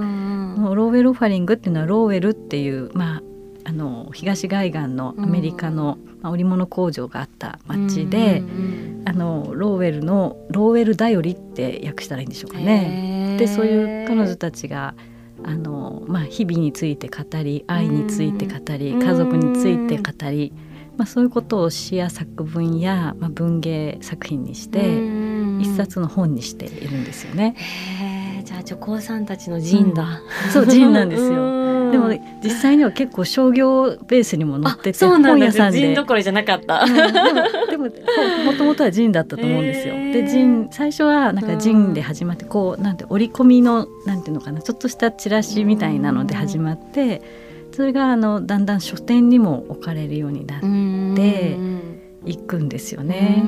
[0.58, 3.22] のローウェル・オファリングっていうのはローウェルっていう、まあ、
[3.64, 8.42] あの東海岸のアメリカの、まあ、織物工場があった町で、
[9.04, 13.36] あのローウェルのローウェル頼りって訳したらいいんでしょうかね。
[13.38, 14.94] でそういう彼女たちが
[15.44, 20.52] あの、まあ、日々について語り愛について語り家族について語り、
[20.96, 24.80] まあ、そういうことを詩や作文や、まあ、文芸作品にして
[25.60, 27.54] 一冊の本にしているんですよね。
[28.48, 31.58] じゃあ女工さんたちの陣だ、うん、そう陣なんですよ。
[31.92, 32.08] でも
[32.42, 35.80] 実際には結構商業ベースにも載ってて本屋さんで。
[35.80, 37.10] 陣どころじゃなかった、うん、でも
[37.66, 37.84] でも
[38.46, 39.94] もともとは陣だったと思うんですよ。
[39.96, 47.20] で陣最初はなんか陣で始まってこうなんて折り込みのなんていうのかなちょっとしたチラシみたいなので始まって
[47.72, 50.60] それがあのだんだん書店にも置かれるようになっ
[51.16, 51.58] て
[52.24, 53.44] いくんですよね。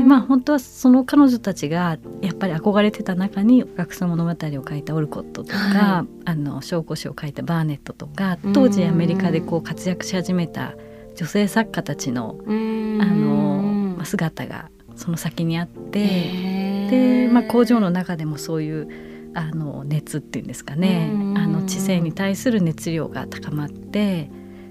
[0.00, 10.74] でまあ本当はその彼女たちがやっぱり憧れてた中に「学生物語」を書いたオルコットとか、はい、あの紹興酒を書いたバーネットとか当時アメリカでこう活躍し始めた
[11.16, 18.88] 女性作家たちのあの、まあ、姿がその先にあってで、まあ、工場の中でもそういう
[19.34, 21.12] あの熱っていうんですかね。
[21.36, 24.30] あの知性に対する熱量が高まって、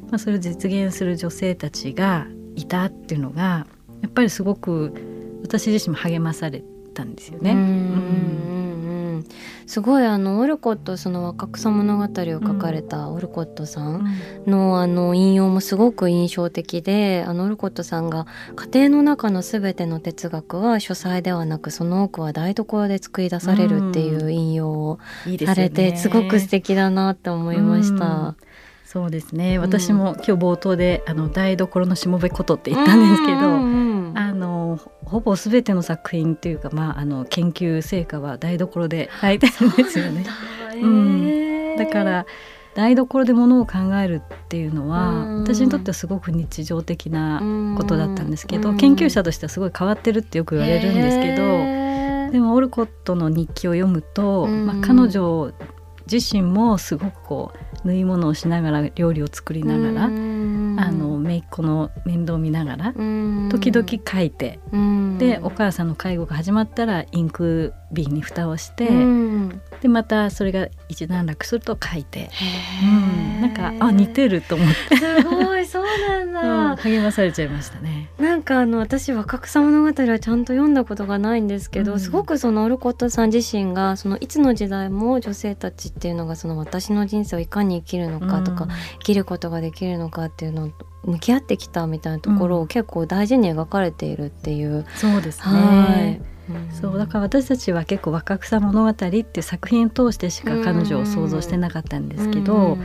[0.10, 3.68] まあ、それを実現する女性たちがいたっていうのが
[4.02, 4.94] やっぱりすごく
[5.50, 7.52] 私自身も励まされたんですよね。
[7.52, 9.26] うん
[9.66, 14.06] すごいあのオルコットその若草物語を書かれたオルコットさん。
[14.48, 25.00] のあの引用もすごく印象的であのオルコットさんが家庭の中の全ての哲学は書斎ではなくその多くは台所で作り出されるっていう引用を
[25.46, 28.36] されてすごく素敵だなって思いました。
[28.92, 29.60] そうですね。
[29.60, 40.26] 私も今日冒頭であの台所のしもべことって言ったんですけど、あのほぼ全ての作品というか、まあ、あの研究成果は台所で書いてるんですよね。
[40.74, 41.86] うん、だ。
[41.86, 42.26] から
[42.74, 55.54] 台所でものを考えるっていうのは私にとってはすごく日常的なことだったんですけど研究者としてはすごい変わってるってよく言われるんですけどでもオルコットの日記を読むと、まあ、彼女
[56.12, 61.09] 自身もすごくこう縫い物をしながら料理を作りながらあの
[61.40, 64.60] 姪っ子の面倒を見ながら時々書いて
[65.18, 68.90] でお母さんの介護が始まったらインク瓶に蓋をして
[69.82, 72.30] でまたそれが一段落すると書いて、
[72.84, 74.98] うん、なんかあ似てると思って。
[74.98, 78.10] すごいそうなんだ、 うん、励まされちゃいましたね。
[78.20, 88.68] なんかあの私若草物語はちゃんと読んだことがないんですけど、うん、すごくそのオルコットさん自身がそのいつの時代も女性たちっていうのがその私の人生をいかに生きるのかとか、
[89.00, 90.72] 生きることができるのかっていうのを
[91.04, 96.22] 向き合ってきたみたいなところを結構大事に描かれているっていう、そうですね、はい。
[96.82, 102.80] そうだから私たちは結構「若草物語」っていう作品を通してしか彼女を想像してなかったんですけど、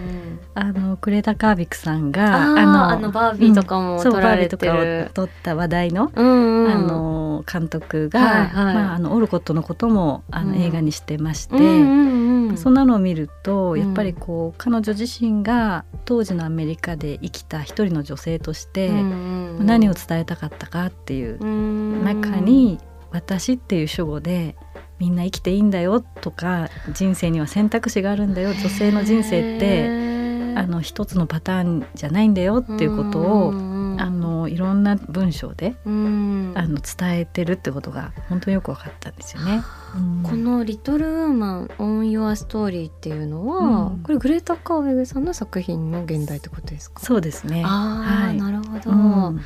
[0.54, 18.90] あのクレータ・カービックさんがあのあのバービーとかも撮られてる、うん、撮った話題の,、うんうん、あの監督が、はいはい、まあ、あのオルコットのこともあの映画にしてまして、うんうん、そんなのを見るとやっぱりこう彼女自身が当時のアメリカで生きた一人の女性として、
[19.58, 22.78] 何を伝えたかったかっていう中に、
[23.10, 24.54] 私っていう主語で
[24.98, 30.13] みんな生きていいんだよとか人生には選択肢があるんだよ女性の人生って
[30.54, 33.52] あの一つのパターンじゃないんだよっていうことを
[33.96, 39.62] あのいろんな文章であの伝えてるってことが本当によく分かったんですよね。
[40.24, 47.00] この「リトル・ウーマン・オン・ユア・ストーリー」っていうのは、うん、これグレータ・カーウェグさんの作品の現代ってことですか？
[47.00, 47.62] そうですね。
[47.64, 49.40] あ、はい、なるほど、うん、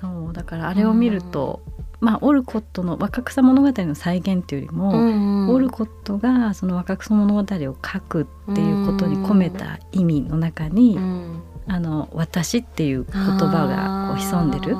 [0.00, 1.60] そうだからあれを見ると、
[2.04, 14.76] まあ、オルコットの若草物語の再現っていうよりも、うんうん、オルコットがその若草物語を書くっていうことに込めた意味の中に「うん、あの私」っていう言葉がこう潜んでる。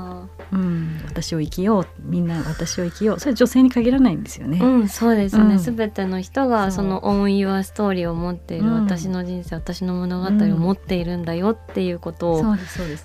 [0.52, 3.20] うん、私を生きようみんな私を生きよう。
[3.20, 4.58] それ女性に限らないんですよね。
[4.62, 12.42] うん、そうですね、す、う、べ、ん、ての人がその「オン・ユア・ストーリー」を持っている、うん、私の人生私の物語を持っているんだよっていうことを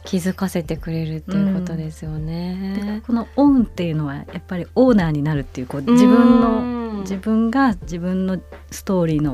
[0.05, 3.01] 気づかせてくれるっていうことですよね。
[3.05, 8.39] この「オン」っていうのはやっぱりオーナーになるっていうこう自分の自分が自分の
[8.71, 9.33] ストーリーの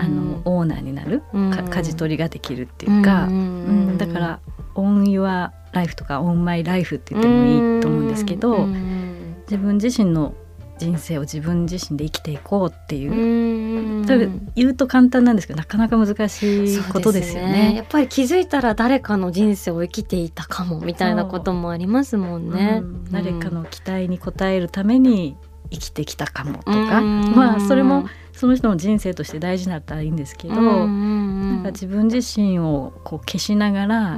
[0.00, 4.40] あのオーナーになるか舵取りができるっていうか、うん、だから
[4.80, 8.66] 「オン・ユア・ライフとかオンマイライフって言ってもいいと思うんですけど
[9.46, 10.34] 自分自身の
[10.80, 14.04] 人生を自分自身で生きていこうっていう。
[14.56, 22.80] 言うと簡単なんですけどなかなか難しいことですよね、ね、やっぱり気づいたら誰かの人生を生きていたかもみたいなこともありますもんね。
[22.82, 25.36] うん、誰かの期待に応えるために
[25.70, 30.84] 生きてきたかもとかまあそれもその人の人生として大事だったらいいんですけどな
[31.54, 34.16] んか自分自身をこう消しながら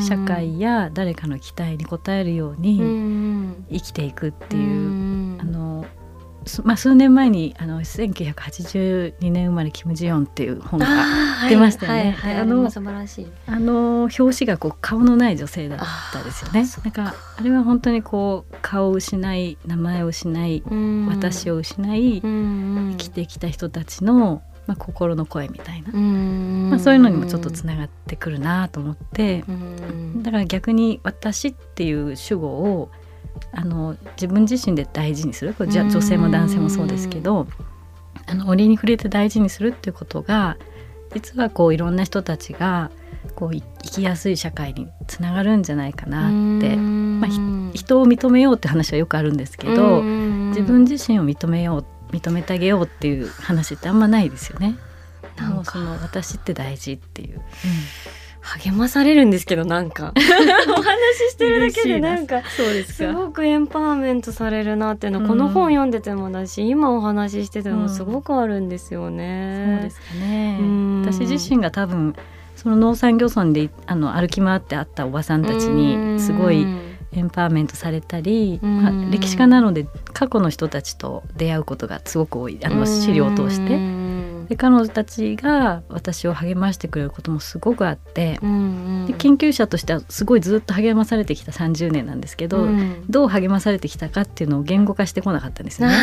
[0.00, 5.86] 社会や誰かの期待に応えるように生きていくっていうあの
[6.64, 10.86] まあ、数年前にあの1982年生まれキム・ジヨンっていう本が
[11.48, 12.12] 出ましたよね。
[12.12, 13.26] はいはい、あの素晴らしい。
[13.46, 15.78] あの表紙がこう顔のない女性だっ
[16.12, 16.66] たですよね。
[16.82, 20.62] なんかあれは本当にこう顔を失い名前を失い
[21.08, 29.44] 私を失い生きてきた人たちのまあ、心の声みたいな、まあ、そういうのにもちょっとつながってくるなと思って。
[30.16, 32.90] だから逆に「私」っていう主語を
[33.56, 35.54] あの自分自身で大事にする。
[35.54, 37.46] これじゃ女性も男性もそうですけど
[38.26, 40.56] あの折に触れて大事にするっていうことが
[41.14, 42.90] 実はこういろんな人たちが
[43.34, 54.76] こう生きやすい社会につながるんじゃないかなって、まあ、人を認めようって話はよくあるんですけど自分自身を認めよう認めてあげようっていう話ってあんまないですよね。
[55.40, 57.42] もうその私って大事っていう、うん、
[58.44, 60.12] 励まされるんですけどなんか。
[60.68, 69.66] お話ししてるだけでなんかすすごくエンパワーメントされるなっていうの、うん、この本読んでてもだし今お話ししててもすごくあるんですよね。
[69.66, 70.58] うん、そうですかね、
[71.06, 72.14] 私自身が多分
[72.56, 76.66] その農産漁村であの歩き回ってあったおばさんたちにすごい
[77.12, 82.58] エンパワーメントされたり、まあ、歴史家なので過去の人たちと出会うことがすごく多い。
[82.64, 84.13] あの資料を通して。
[84.48, 95.94] で彼女たちが私を励ましてくれることもすごくあって、うんうん、で研究者としてはすごいずっと励まされてきた30年なんですけど、うん、どう励まされてきたかっていうのを言語化してこなかったんですよね。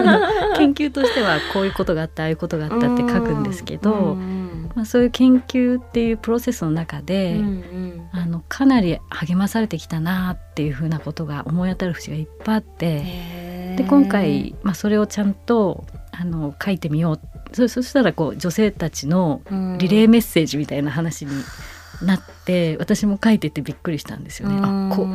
[0.56, 13.46] 研究としてはこういうことがあったああいうことがあったって書くんですけど、うんうん、まあ、そういう研究っていうプロセスの中で、うんうん、あのかなり励まされてきたなっていうふうなことが思い当たる節がいっぱいあって。
[13.76, 17.20] で今回、まあ、それをちゃんとあの書いてみよう
[17.56, 19.40] そそしたらこう女性たちの
[19.78, 21.32] リレーメッセージみたいな話に
[22.02, 24.60] なって、私も書いててびっくりしたんですよね。
[24.62, 25.08] あこ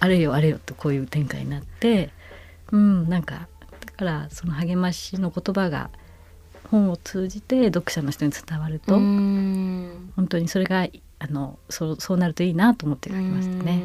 [0.00, 2.10] あれよあれよとこういう展開になって
[2.72, 3.46] うんなんか
[3.86, 5.90] だからその励ましの言葉が
[6.70, 10.88] 本を通じて読者の人に伝わると本当にそれが
[11.20, 13.82] あのそうそうなるといいなと思って書きましたね。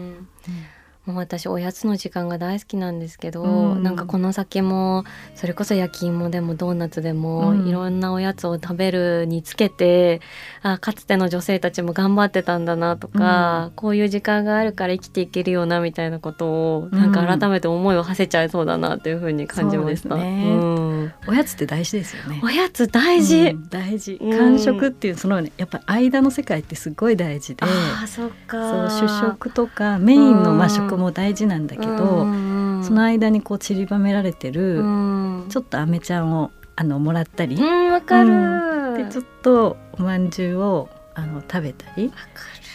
[1.10, 10.22] もう私おやつの時間が大好きなんですけど、うん、なんかこの先もそれこそ焼き芋でもドーナツでも、いろんなおやつを食べるにつけて
[10.62, 20.16] あかつての女性たちも頑張ってたんだなとか、うん、こういう時間があるから生きていけるよなみたいなことをなんか改めて思いを馳せちゃいそうだなというふうに感じました。
[21.28, 22.40] おやつって大事ですよね。
[22.44, 24.20] おやつ大事、大事。
[24.22, 28.90] 間食っていうその、ね、やっぱ間の世界ってすごい大事で、あそっか。
[28.90, 32.26] そう主食とかメインのまあ食も大事なんだけど、
[32.84, 34.84] その間にこう散りばめられてる、
[35.50, 37.56] ちょっとアメちゃんをあのもらったり、
[37.90, 42.12] わかる、でちょっとおまんじゅうをあの食べたり。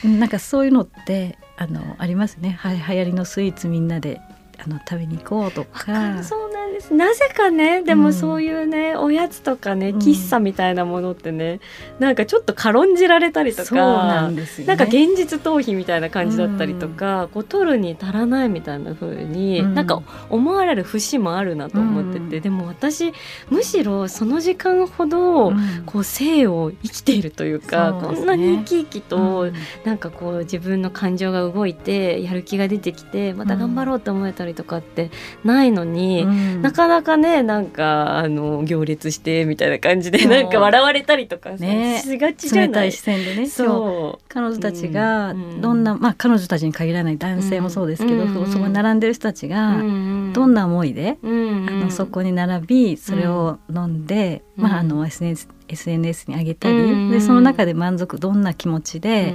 [0.04, 2.58] なんかそういうのってあのありますね。
[2.60, 4.20] は流行りのスイーツみんなで
[4.58, 6.22] あの食べに行こうとか。
[6.22, 6.92] そうなんです。
[6.92, 11.60] なぜかねでもそういうね、うん、おやつとかね喫茶みたいなものってね、
[11.98, 23.12] うん、なんかちょっと軽んじられたりとかなんですよ、ね、なんか現実逃避みたいな感じだったりとか、うん、こう取るに足らないみたいな風に、うん、なんか思われる節もあるなと思ってて、でも私
[23.50, 25.52] むしろその時間ほど、
[25.86, 29.52] こう生を生きているというか、ね、こんなに生き生きと、うん、
[29.84, 35.10] なんかこう自分の感情が動いてやる気が出てきてまた頑張ろうと思えたりとかって
[35.44, 42.92] ないのに、うん、なかなかねなんかあの行列してみたいな感じでなんか笑われたりとかね、しがちじゃない？
[42.92, 43.48] 視線でね。
[43.48, 44.24] そう。
[44.28, 59.34] 彼女たちがどんな、うん、まあ彼女たちに限らない男性もそうですけど、うん、そこに並んでる人たちがどんな思いで、あのそこに並びそれを飲んで、まああの SNS, SNS に上げたり、でその中で満足どんな気持ちで、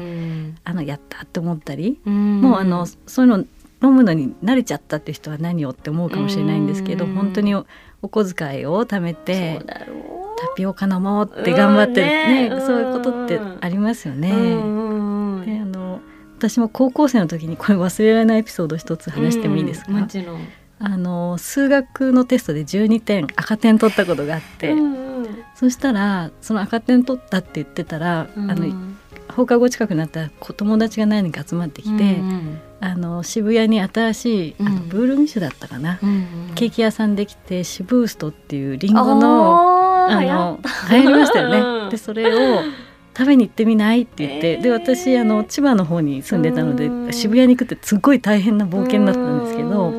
[0.64, 3.45] あのやったって思ったり、もうあのそういうの
[3.82, 7.65] 飲むのに慣れちゃったって人は何をって思うかもしれないんですけど本当にお
[8.01, 14.30] 小遣いを貯めてタピオカ飲もうって頑張ってね、ね、そういうことってありますよね。
[15.45, 16.01] であの
[16.38, 20.47] 私も高校生の時にこれ忘れられないエピソード一つ話してもいいですか、もちろん。
[20.82, 28.65] あの数学のテストで12点赤点取ったことがあって、うんうん、そしたらその赤点取ったって言ってたら、うん、あの
[29.39, 36.11] 放課後近くなったら友達が何人か集まってきて、うんうん、あの渋谷に新しいあのブールミシュだったかな、うんう
[36.51, 40.59] ん、ケーキ屋さんできてシブーストっていうりんごのあの
[40.91, 41.91] 流行りましたよね。
[41.91, 42.63] でそれを
[43.17, 49.93] 食べに行ってみないって言って、えー、で私あの千葉の方に住んでたので渋谷に行くってすごい大変な冒険だったんですけど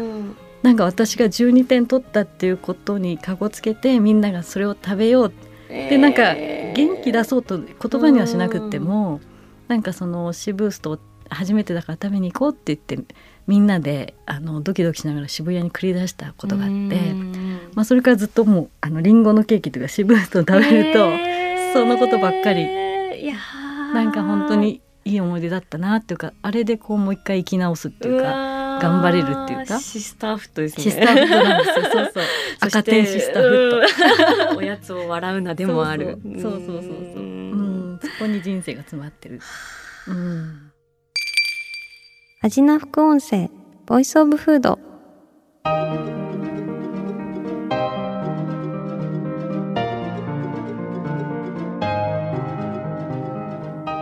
[0.63, 5.33] なんか私が12点取ったっていうことにかごつけてみんながそれを食べよう。
[5.69, 9.21] でなんか元気出そうと言葉にはしなくっても
[9.71, 10.99] なんかそのシブースト
[11.29, 13.15] 初めてだから食べに行こうって言って
[13.47, 17.15] みんなであのドキドキしながら渋谷に繰り出したことがあって
[17.75, 21.09] まあ、それからずっともうあのリンゴのケーキとか渋いと食べると、
[21.73, 22.63] そのことばっかり。
[23.23, 23.37] いや
[23.95, 29.79] なんか本当にいい思い出だったなっていうかあれでこうもう一回生き直すっていうか頑張れるっていうか。
[29.79, 30.83] シスターフットですね。
[30.83, 31.85] シスターフットなんですよ。
[31.85, 32.25] そうそう。
[32.61, 33.83] 赤点シスターフ
[34.49, 34.57] ット。
[34.59, 36.19] おやつを笑うなでもある。
[36.41, 36.83] そうそうそう
[37.15, 37.30] そう
[38.21, 39.41] こに人生が詰まってる。
[40.07, 40.73] うん。
[42.43, 43.51] 味な副音声
[43.87, 44.79] ボイスオブフード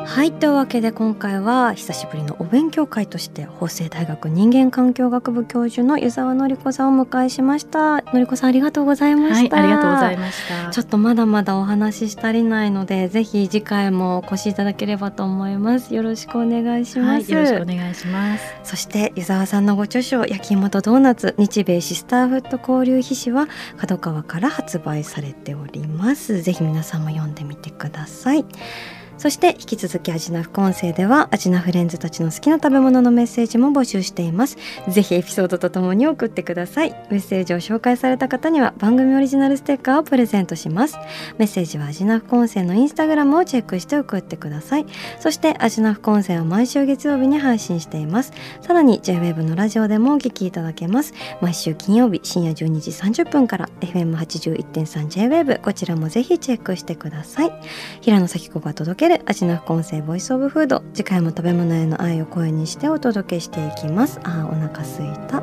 [0.08, 8.00] はいというわけで今回は久しぶりのお勉強会として法政大学人間環境学部教授の湯沢のり子さんをお迎えしました。
[8.00, 15.94] のり子さんありがとうございました、はい、ありがとうございましたちょっとまだまだお話し足りないのでぜひ次回もお越しいただければと思います。
[15.94, 18.44] よろしくお願いします、はい、よろしくお願いします。
[18.64, 23.46] そして湯沢さんのご著書焼き芋とドーナツ日米シスターフット交流筆誌は
[23.76, 26.40] 角川から発売されております。
[26.40, 28.46] ぜひ皆さんも読んでみてください
[29.18, 34.56] そして引き続きアジナフ音声ではアジナフレンズたちの好きな食べ物のメッセージも募集しています。
[34.88, 36.92] ぜひエピソードとともに送ってください。
[37.10, 40.96] メッセージを紹介された方には番組オリジナルステッカーをプレゼントします。
[41.36, 44.86] メッセージはアジナフ音声のインスタグラムをチェックして送ってください。
[45.18, 48.32] そしてアジナフ音声は毎週月曜日に配信しています。
[48.60, 51.12] さらに JWEB のラジオでもお聞きいただけます。
[51.40, 57.52] 毎週金曜日深夜12時30分から FM81.3JWEB こちらもぜひチェックしてください。
[58.00, 60.82] 平野咲子が届けける味の副音声ボイスオブフード。
[60.92, 64.20] 次回も食べ物への愛を声にしてお届けしていきます。
[64.22, 65.42] あーお腹すいた。